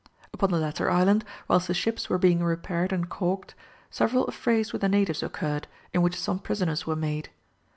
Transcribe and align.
Upon 0.33 0.49
the 0.49 0.57
latter 0.57 0.89
island, 0.89 1.23
whilst 1.47 1.67
the 1.67 1.75
ships 1.75 2.09
were 2.09 2.17
being 2.17 2.43
repaired 2.43 2.91
and 2.91 3.07
calked, 3.07 3.53
several 3.91 4.25
affrays 4.25 4.73
with 4.73 4.81
the 4.81 4.89
natives 4.89 5.21
occurred, 5.21 5.67
in 5.93 6.01
which 6.01 6.19
some 6.19 6.39
prisoners 6.39 6.87
were 6.87 6.95
made. 6.95 7.29